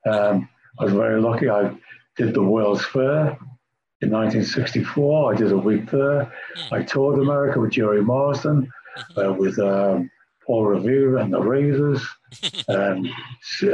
[0.06, 1.50] Um, I was very lucky.
[1.50, 1.76] I
[2.16, 3.38] did the World's Fair
[4.02, 5.34] in 1964.
[5.34, 6.32] I did a week there.
[6.72, 8.72] I toured America with Gerry Marsden,
[9.18, 10.10] uh, with um,
[10.46, 12.06] Paul Revere and the Raiders,
[12.68, 13.10] and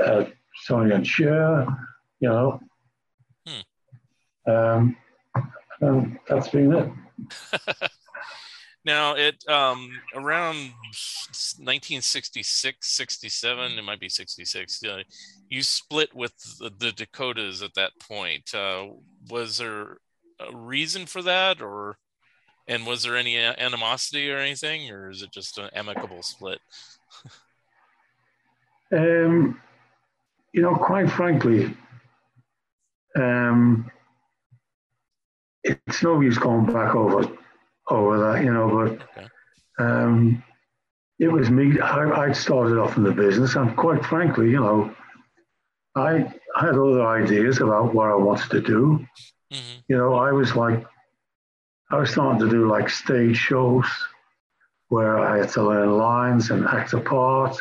[0.04, 0.26] uh,
[0.64, 1.68] Sonny and Cher.
[2.20, 2.60] You know,
[4.48, 4.96] um,
[5.82, 6.92] and that's been it.
[8.84, 14.84] Now, it um, around 1966, 67, it might be 66.
[14.84, 15.04] Uh,
[15.50, 18.56] you split with the, the Dakotas at that point.
[18.56, 18.88] Uh,
[19.30, 19.98] was there
[20.40, 22.00] a reason for that, or
[22.67, 26.60] and was there any animosity or anything, or is it just an amicable split?
[28.91, 29.60] Um,
[30.54, 31.76] you know, quite frankly,
[33.15, 33.89] um,
[35.63, 37.28] it's no use going back over
[37.89, 38.69] over that, you know.
[38.69, 39.28] But Okay.
[39.84, 40.43] um,
[41.19, 41.80] it was me.
[41.80, 44.95] I, I started off in the business, and quite frankly, you know,
[45.95, 49.06] I had other ideas about what I wanted to do.
[49.52, 50.86] hmm You know, I was like,
[51.91, 53.86] I was starting to do like stage shows
[54.89, 57.58] where I had to learn lines and act a part.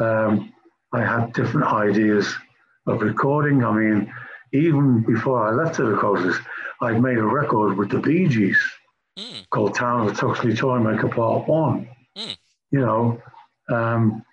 [0.00, 0.52] Um,
[0.92, 2.34] I had different ideas
[2.86, 3.64] of recording.
[3.64, 4.12] I mean,
[4.52, 6.36] even before I left the Dakotas,
[6.80, 8.58] I'd made a record with the Bee Gees
[9.18, 11.86] Mm, called Town of the Tuxley Toymaker Part One.
[12.16, 12.36] Mm.
[12.70, 13.22] You know,
[13.68, 14.24] um,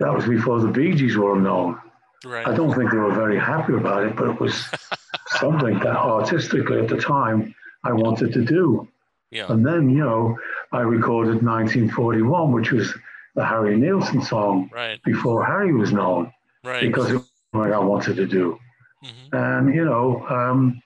[0.00, 1.80] that was before the Bee Gees were known.
[2.26, 2.46] right.
[2.46, 4.66] I don't think they were very happy about it, but it was
[5.28, 7.54] something that artistically at the time
[7.84, 8.88] I wanted to do.
[9.30, 9.50] Yeah.
[9.52, 10.38] And then, you know,
[10.72, 12.94] I recorded 1941, which was
[13.34, 15.02] the Harry Nilsson song Right.
[15.04, 16.82] before Harry was known, Right.
[16.82, 18.58] because it was what I wanted to do.
[19.04, 19.32] Mhm.
[19.32, 20.80] And, you know, um,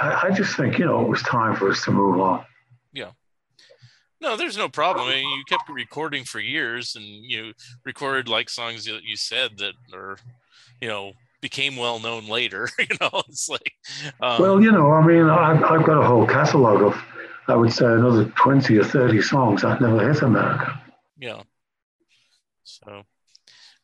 [0.00, 2.44] I, I just think, you know, it was time for us to move on.
[2.92, 3.12] Yeah.
[4.20, 5.08] No, there's no problem.
[5.08, 7.54] I mean, you kept recording for years, and you
[7.84, 10.16] recorded like songs that you said that are,
[10.80, 12.68] you know, became well known later.
[12.78, 13.72] you know, it's like,
[14.20, 17.02] um, Well, you know, I mean, I've, I've got a whole catalogue of,
[17.48, 20.80] I would say, another 20 or 30 songs that never hit America.
[21.18, 21.42] yeah.
[22.64, 23.02] So,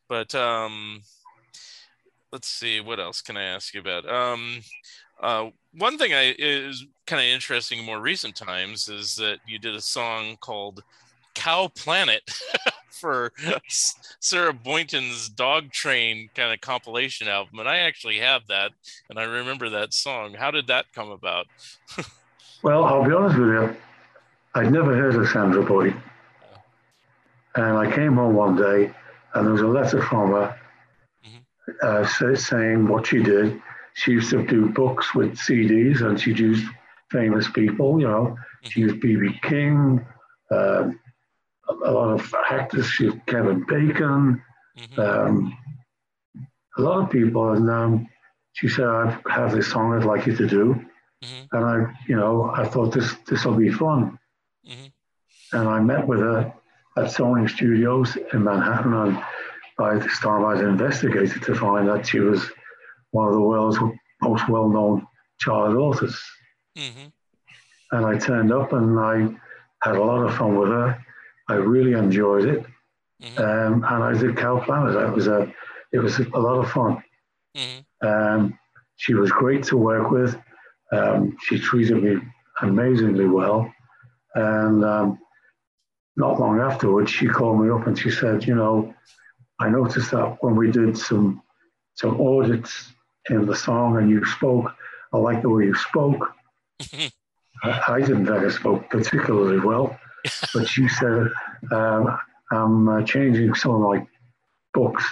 [0.08, 1.02] but um,
[2.32, 4.08] let's see, what else can I ask you about?
[4.08, 4.60] Um,
[5.20, 9.58] uh, one thing I is kind of interesting in more recent times is that you
[9.58, 10.84] did a song called
[11.34, 12.22] "Cow Planet"
[12.96, 13.32] for
[14.20, 18.72] Sandra Boynton's Dog Train kind of compilation album, and I actually have that,
[19.08, 20.34] and I remember that song.
[20.34, 21.46] How did that come about?
[22.62, 23.76] Well, I'll be honest with you,
[24.54, 26.02] I'd never heard of Sandra Boynton.
[27.54, 28.92] And I came home one day,
[29.34, 30.58] and there was a letter from her
[31.82, 33.60] uh, saying what she did.
[33.94, 36.62] She used to do books with CDs, and she'd use
[37.10, 38.00] famous people.
[38.00, 40.04] You know, she used BB King,
[40.50, 40.90] uh,
[41.68, 42.86] a lot of actors.
[42.86, 44.42] She Kevin Bacon,
[44.78, 44.98] Mhm.
[44.98, 45.56] um,
[46.76, 47.52] a lot of people.
[47.52, 48.08] And um,
[48.52, 50.74] she said, "I have this song I'd like you to do."
[51.24, 51.48] Mhm.
[51.52, 54.18] And I, you know, I thought this this will be fun.
[54.66, 54.92] Mhm.
[55.52, 56.52] And I met with her
[56.96, 58.94] at Sony Studios in Manhattan.
[58.94, 59.24] And
[59.78, 62.50] by this time, I was investigated to find that she was
[63.10, 63.78] one of the world's
[64.22, 65.06] most well-known
[65.38, 66.18] child authors.
[66.76, 67.12] Mhm.
[67.92, 69.14] And I turned up and I
[69.82, 71.04] had a lot of fun with her.
[71.48, 72.66] I really enjoyed it.
[73.22, 73.38] Mhm.
[73.38, 74.94] Um, and I did Cow Planet.
[74.96, 75.52] It was a,
[75.92, 77.02] it was a lot of fun.
[77.56, 77.84] Mhm.
[78.02, 78.58] Um,
[78.96, 80.36] she was great to work with.
[80.92, 82.20] Um, she treated me
[82.62, 83.72] amazingly well.
[84.34, 85.18] And um,
[86.16, 88.94] not long afterwards, she called me up and she said, "You know,
[89.58, 91.42] I noticed that when we did some
[91.94, 92.92] some audits
[93.30, 94.74] in the song and you spoke,
[95.12, 96.32] I like the way you spoke.
[97.64, 99.98] I, I didn't think I spoke particularly well,
[100.54, 101.28] but she said,
[101.72, 102.18] um,
[102.52, 104.06] I'm uh, changing some of my
[104.74, 105.04] books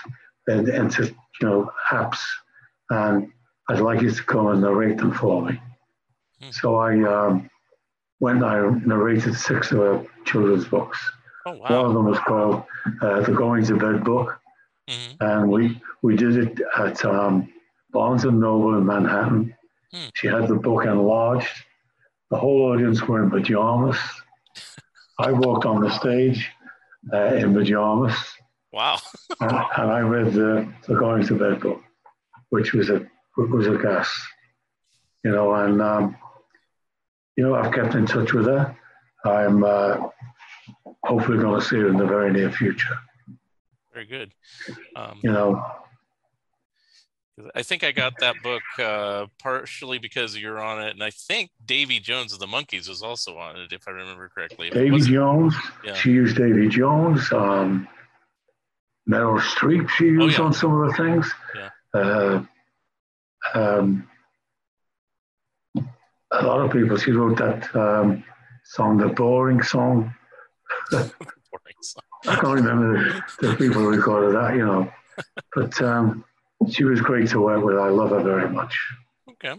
[0.46, 2.20] and, into you know apps,
[2.90, 3.32] and
[3.68, 5.60] I'd like you to come and narrate them for me.
[6.50, 7.48] So I um,
[8.20, 8.44] went.
[8.44, 10.98] I narrated six of her children's books.
[11.46, 12.64] Oh One of them was called
[13.02, 14.38] uh, the Going to Bed book,
[14.88, 15.16] Mhm.
[15.20, 17.52] and we we did it at um,
[17.92, 19.54] Barnes and Noble in Manhattan.
[19.92, 20.08] Hmm.
[20.14, 21.48] She had the book enlarged.
[22.30, 23.96] The whole audience were in pajamas.
[25.18, 26.50] I walked on the stage
[27.12, 28.14] uh, in pajamas,
[28.74, 28.98] Wow.
[29.40, 31.80] and, and I read the, the Going to Bed book,
[32.50, 34.10] which was a was a gas,
[35.22, 35.54] you know.
[35.54, 36.16] And um,
[37.36, 38.76] you know, I've kept in touch with her.
[39.24, 40.08] I'm uh,
[41.04, 42.98] hopefully going to see her in the very near future.
[43.92, 44.34] Very good.
[44.96, 45.64] Um, You know,
[47.54, 51.50] I think I got that book uh, partially because you're on it, and I think
[51.64, 54.70] Davy Jones of the Monkees was also on it, if I remember correctly.
[54.70, 55.54] Davy Jones.
[55.84, 55.94] Yeah.
[55.94, 57.32] She used Davy Jones.
[57.32, 57.88] Um,
[59.08, 59.88] Meryl Streep.
[59.90, 60.44] She Oh, used yeah.
[60.44, 61.32] on some of the things.
[61.56, 61.70] Yeah.
[61.92, 62.44] Uh,
[63.54, 64.08] um,
[66.30, 66.96] a lot of people.
[66.96, 68.24] She wrote that um,
[68.64, 70.14] song, the boring song.
[70.90, 71.10] Boring
[71.82, 72.02] song.
[72.26, 74.92] I can't remember the, the people who recorded that, you know.
[75.54, 76.24] But um,
[76.70, 77.76] she was great to work with.
[77.78, 78.76] I love her very much.
[79.30, 79.54] Okay.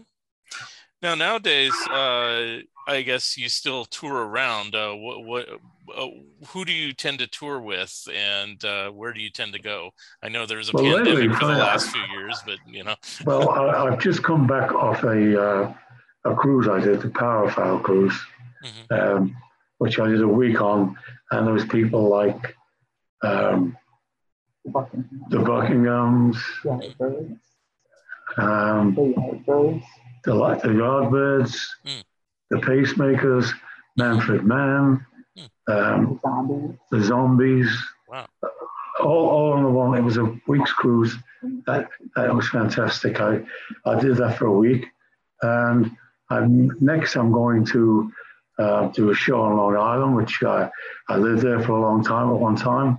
[1.02, 4.74] Now nowadays, uh, I guess you still tour around.
[4.74, 5.48] Uh, what, what,
[5.94, 6.06] uh,
[6.48, 9.90] who do you tend to tour with, and uh, where do you tend to go?
[10.22, 12.94] I know there's a Well, pandemic lately, for the last few years, but you know.
[13.24, 15.74] Well, I, I've just come back off a uh,
[16.24, 18.18] a cruise I did, the Parafoul cruise,
[18.64, 19.16] Mhm.
[19.16, 19.36] um,
[19.78, 20.96] which I did a week on,
[21.30, 22.54] and there was people like
[23.22, 23.76] um,
[25.30, 26.36] the Buckinghams,
[28.38, 28.94] um,
[30.24, 32.02] the like the Yardbirds, Mm.
[32.50, 33.52] the Pacemakers,
[33.96, 35.04] Manfred Mann,
[35.68, 36.20] um,
[36.90, 37.70] the Zombies,
[38.08, 38.26] Wow.
[39.00, 39.96] all, all on the one.
[39.96, 41.16] It was a week's cruise.
[41.66, 43.20] That that was fantastic.
[43.20, 43.44] I
[43.84, 44.86] I did that for a week,
[45.42, 45.90] and
[46.30, 47.14] I'm next.
[47.16, 48.10] I'm going to
[48.58, 50.70] uh, do a show on Long Island, which I
[51.08, 52.98] I lived there for a long time at one time.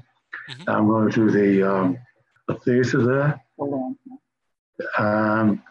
[0.50, 0.64] Mhm.
[0.68, 1.98] I'm going to do the um,
[2.48, 3.42] the theatre there.
[4.98, 5.62] Um,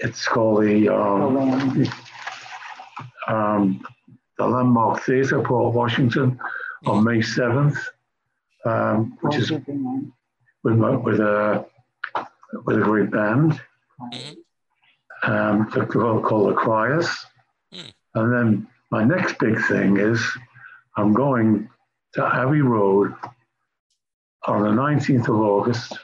[0.00, 1.86] it's called the um,
[3.26, 3.86] um,
[4.38, 6.38] the Landmark Theatre, Port Washington,
[6.86, 7.78] on May seventh,
[8.64, 11.66] um, which is with my, with a
[12.64, 13.60] with a great band.
[14.00, 14.36] Mhm.
[15.24, 17.08] Um, they're called, called the Criers.
[17.72, 17.88] Hmm.
[18.14, 20.20] And then my next big thing is
[20.96, 21.70] I'm going
[22.12, 23.14] to Abbey Road
[24.46, 25.98] on the 19th of August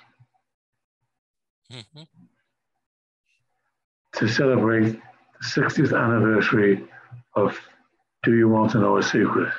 [1.71, 2.07] Mhm.
[4.13, 6.87] to celebrate the 60th anniversary
[7.35, 7.59] of
[8.23, 9.53] Do You Want to Know a Secret?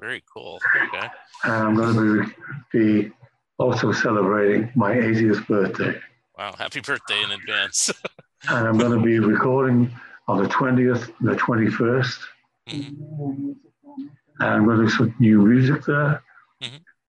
[0.00, 0.60] Very cool.
[0.88, 1.08] Okay.
[1.44, 2.32] And I'm going to
[2.72, 3.12] be, be
[3.58, 6.00] also celebrating my 80th birthday.
[6.36, 6.52] Wow.
[6.58, 7.90] Happy birthday in advance.
[8.46, 9.90] And I'm going to be recording
[10.28, 12.20] on the 20th and the 21st.
[12.68, 13.56] Mhm.
[13.96, 14.10] And
[14.40, 16.22] I'm going to do some new music there.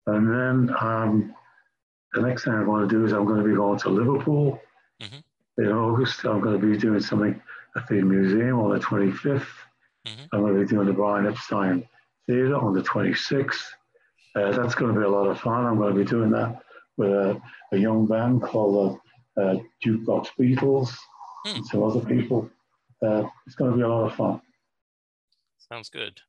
[0.07, 1.35] And then um,
[2.13, 4.61] the next thing I'm going to do is I'm going to be going to Liverpool
[5.01, 5.23] Mhm.
[5.59, 6.25] in August.
[6.25, 7.41] I'm going to be doing something
[7.77, 9.49] at the museum on the 25th.
[10.07, 10.29] Mhm.
[10.33, 11.89] I'm going to be doing the Brian Epstein
[12.27, 13.65] Theatre on the 26th.
[14.37, 15.65] Uh, that's going to be a lot of fun.
[15.65, 16.63] I'm going to be doing that
[16.97, 17.41] with a,
[17.73, 19.01] a young band called
[19.37, 20.97] the uh, Jukebox Beatles
[21.45, 21.57] Hmm.
[21.57, 22.51] and some other people.
[23.03, 24.41] Uh, it's going to be a lot of fun.
[25.59, 26.21] Sounds good.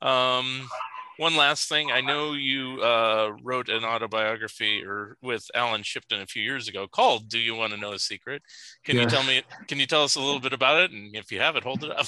[0.00, 0.68] Um,
[1.16, 1.90] one last thing.
[1.90, 6.86] I know you uh, wrote an autobiography or with Alyn Shipton a few years ago
[6.86, 8.42] called "Do You Want to Know a Secret?"
[8.84, 9.04] Can yes.
[9.04, 9.42] you tell me?
[9.68, 10.90] Can you tell us a little bit about it?
[10.90, 12.06] And if you have it, hold it up.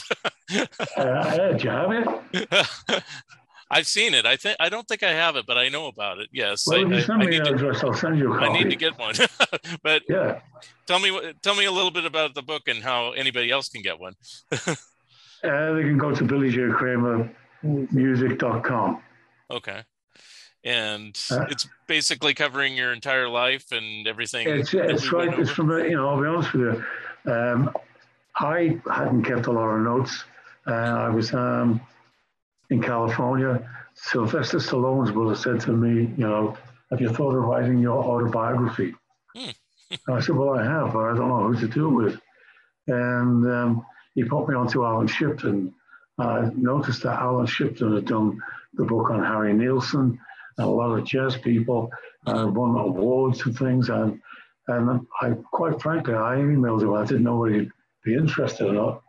[0.97, 3.05] uh, do you have it?
[3.71, 4.27] I've seen it.
[4.27, 6.29] I think I don't think I have it, but I know about it.
[6.33, 6.67] Yes.
[6.67, 8.47] Well, I, you send I, me an address, I'll send you a copy.
[8.47, 9.15] I need to get one.
[9.83, 10.41] but yeah,
[10.87, 13.83] tell me tell me a little bit about the book and how anybody else can
[13.83, 14.15] get one.
[14.53, 14.75] uh,
[15.43, 16.25] they can go to
[17.65, 19.03] billyjkramermusic.com.
[19.51, 19.83] Okay.
[20.65, 24.49] And uh, it's basically covering your entire life and everything.
[24.49, 25.39] It's, it's right.
[25.39, 26.83] It's from, you know, I'll be honest with
[27.27, 27.33] you.
[27.33, 27.71] Um,
[28.37, 30.25] I hadn't kept a lot of notes.
[30.67, 31.81] Uh, I was um,
[32.71, 36.57] in California, Sylvester Stallone's brother said to me, you know,
[36.91, 38.95] have you thought of writing your autobiography?
[39.37, 39.51] Hmm.
[40.09, 42.21] I said, well, I have, but I don't know who to do it with.
[42.87, 45.75] And um, he put me onto Alyn Shipton.
[46.19, 48.41] I noticed that Alyn Shipton had done
[48.75, 50.19] the book on Harry Nilsson
[50.59, 51.91] and a lot of jazz people,
[52.27, 53.89] uh, won awards and things.
[53.89, 54.21] And,
[54.69, 56.95] and I, quite frankly, I emailed him.
[56.95, 57.71] I didn't know whether he'd
[58.05, 59.03] be interested or not.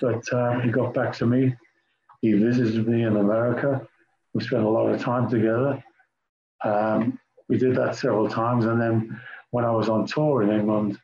[0.00, 1.54] But uh, he got back to me
[2.20, 3.86] he visited me in America.
[4.34, 5.82] We spent a lot of time together.
[6.64, 8.64] Um, we did that several times.
[8.64, 10.98] And then when I was on tour in England,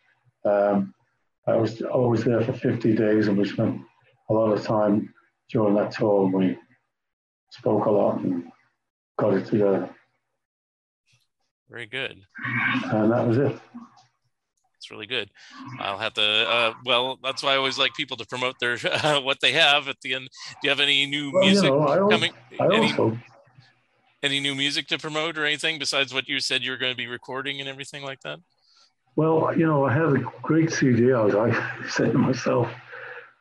[0.44, 0.94] um,
[1.46, 3.80] I was always there for 50 days and we spent
[4.28, 5.12] a lot of time
[5.53, 6.26] during that tour.
[6.26, 6.59] We
[7.50, 8.50] spoke a lot and
[9.18, 9.88] got it together.
[11.68, 12.22] Very good.
[12.84, 13.59] And that was it.
[14.76, 15.30] It's really good.
[15.78, 16.22] I'll have to.
[16.22, 19.86] Uh, well, that's why I always like people to promote their uh, what they have
[19.88, 20.28] at the end.
[20.50, 22.32] Do you have any new well, music you know, coming?
[22.61, 23.18] any, also...
[24.24, 26.96] any new music to promote or anything besides what you said you were going to
[26.96, 28.40] be recording and everything like that?
[29.14, 31.36] Well, you know, I had a great CD out.
[31.36, 32.68] I said to myself,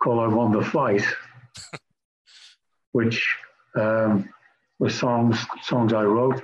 [0.02, 1.04] called "I Won the Fight,"
[2.92, 3.36] which
[3.76, 4.30] um,
[4.80, 6.42] was songs songs I wrote.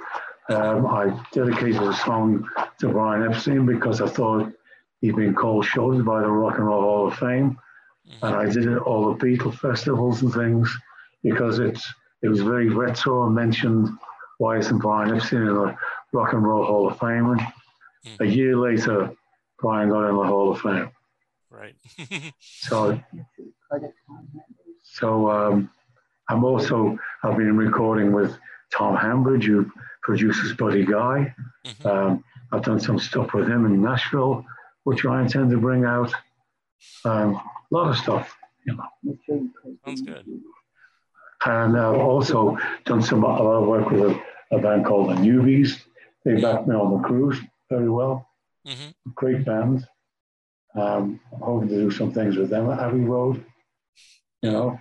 [0.49, 2.47] Um, I dedicated a song
[2.79, 4.53] to Brian Epstein because I thought
[5.01, 7.59] He'd been cold shouldered by the Rock and Roll Hall of Fame.
[8.21, 10.73] And I did it all the Beatle festivals and things
[11.23, 11.85] because it's
[12.23, 13.89] it was very retro and mentioned
[14.39, 15.75] Wyatt and Brian Epstein in the
[16.13, 17.31] Rock and Roll Hall of Fame.
[17.31, 18.23] And mm-hmm.
[18.23, 19.11] a year later,
[19.59, 20.89] Brian got in the Hall of Fame.
[21.51, 21.75] Right.
[22.39, 22.99] so,
[24.83, 25.69] so um,
[26.30, 28.38] I'm also I've been recording with
[28.75, 29.71] Tom Hambridge, who
[30.01, 31.34] produces Buddy Guy.
[31.65, 31.88] Mm-hmm.
[31.88, 34.45] Um, I've done some stuff with him in Nashville
[34.88, 36.13] which I intend to bring out.
[37.03, 38.34] Um, a lot of stuff,
[38.65, 39.49] you know.
[39.86, 40.25] Sounds good.
[41.45, 44.21] And I've also done some a lot of work with a,
[44.55, 45.82] a band called the Newbies.
[46.23, 47.38] They backed me on the cruise
[47.69, 48.30] very well.
[48.65, 49.11] Mm-hmm.
[49.13, 49.86] Great band.
[50.73, 53.43] Um, I'm hoping to do some things with them at Abbey Road.
[54.41, 54.80] You know.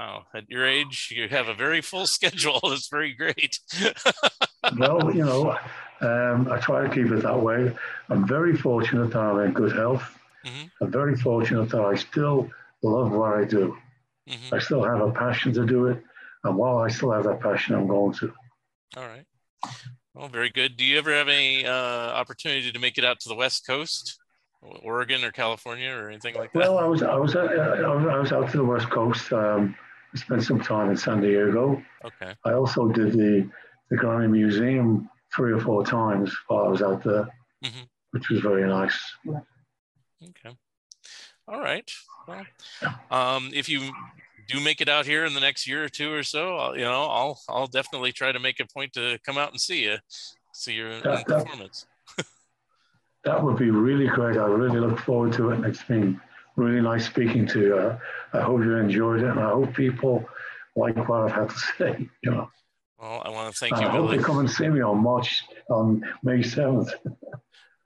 [0.00, 2.58] Wow, at your age, you have a very full schedule.
[2.62, 3.58] That's very great.
[4.78, 5.58] well, you know,
[6.00, 7.70] um, I try to keep it that way.
[8.08, 10.18] I'm very fortunate that I'm in good health.
[10.46, 10.66] Mm-hmm.
[10.80, 12.48] I'm very fortunate that I still
[12.82, 13.76] love what I do.
[14.26, 14.54] Mm-hmm.
[14.54, 16.02] I still have a passion to do it.
[16.44, 18.32] And while I still have that passion, I'm going to.
[18.96, 19.26] All right.
[20.14, 20.78] Well, very good.
[20.78, 24.18] Do you ever have any uh, opportunity to make it out to the West Coast,
[24.62, 26.58] Oregon or California or anything like that?
[26.58, 29.30] Well, I was I was uh, I was out to the West Coast.
[29.34, 29.76] Um,
[30.12, 31.82] I spent some time in San Diego.
[32.04, 32.34] Okay.
[32.44, 33.48] I also did the
[33.90, 37.28] the Grammy Museum three or four times while I was out there,
[37.64, 37.84] mm-hmm.
[38.12, 38.98] which was very nice.
[39.28, 40.56] Okay.
[41.48, 41.90] All right.
[42.28, 42.44] Well,
[43.10, 43.92] um, if you
[44.48, 46.84] do make it out here in the next year or two or so, I'll, you
[46.84, 49.96] know, I'll I'll definitely try to make a point to come out and see you,
[50.52, 51.86] see your that, performance.
[52.16, 52.26] That,
[53.24, 54.36] that would be really great.
[54.36, 55.64] I really look forward to it.
[55.64, 56.20] It's been
[56.60, 57.98] really nice speaking to you.
[58.32, 60.28] I hope you enjoyed it, and I hope people
[60.76, 62.08] like what I've had to say.
[62.22, 62.50] You know.
[63.00, 63.86] Well, I want to thank you.
[63.86, 66.92] I hope they come and see me on March on May seventh.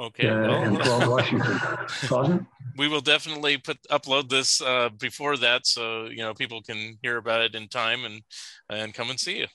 [0.00, 0.28] Okay.
[0.28, 1.60] Uh, well, in Washington.
[2.08, 2.46] Pardon?
[2.76, 7.16] We will definitely put upload this uh, before that, so you know people can hear
[7.16, 8.22] about it in time and
[8.68, 9.46] and come and see you.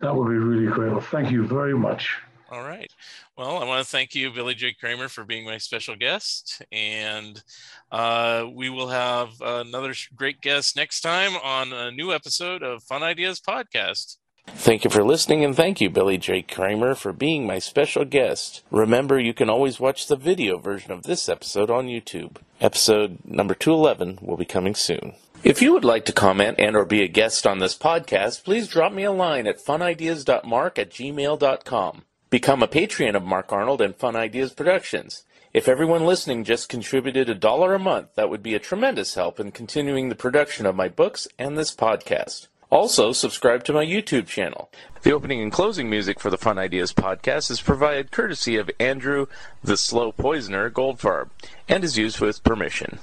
[0.00, 0.90] That would be really great.
[0.90, 2.16] Well, thank you very much.
[2.52, 2.92] All right.
[3.34, 4.74] Well, I want to thank you, Billy J.
[4.74, 6.60] Kramer, for being my special guest.
[6.70, 7.42] And
[7.90, 13.02] uh, we will have another great guest next time on a new episode of Fun
[13.02, 14.18] Ideas Podcast.
[14.48, 16.42] Thank you for listening, and thank you, Billy J.
[16.42, 18.62] Kramer, for being my special guest.
[18.70, 22.36] Remember, you can always watch the video version of this episode on YouTube.
[22.60, 25.14] Episode number 211 will be coming soon.
[25.42, 28.68] If you would like to comment and or be a guest on this podcast, please
[28.68, 32.02] drop me a line at funideas.mark at gmail.com.
[32.32, 35.24] Become a patron of Mark Arnold and Fun Ideas Productions.
[35.52, 39.38] If everyone listening just contributed a dollar a month, that would be a tremendous help
[39.38, 42.46] in continuing the production of my books and this podcast.
[42.70, 44.70] Also, subscribe to my YouTube channel.
[45.02, 49.26] The opening and closing music for the Fun Ideas podcast is provided courtesy of Andrew
[49.62, 51.28] the Slow Poisoner Goldfarb
[51.68, 52.98] and is used with permission.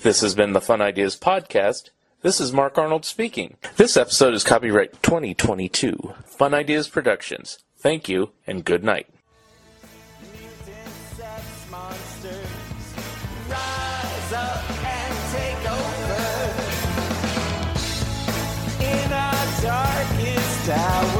[0.00, 1.88] This has been the Fun Ideas podcast.
[2.20, 3.56] This is Mark Arnold speaking.
[3.76, 6.12] This episode is copyright 2022.
[6.26, 7.60] Fun Ideas Productions.
[7.78, 9.06] Thank you, and good night.
[19.60, 21.17] darkest hour.